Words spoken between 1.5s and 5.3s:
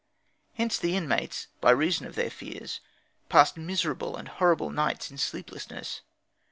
by reason of their fears, passed miserable and horrible nights in